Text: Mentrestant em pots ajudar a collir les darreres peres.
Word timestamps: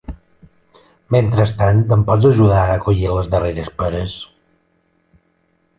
Mentrestant 1.15 1.83
em 1.97 2.07
pots 2.09 2.29
ajudar 2.31 2.65
a 2.71 2.81
collir 2.87 3.13
les 3.19 3.31
darreres 3.35 3.71
peres. 3.83 4.19